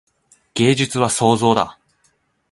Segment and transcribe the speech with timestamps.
[0.55, 1.77] 芸術は創造だ。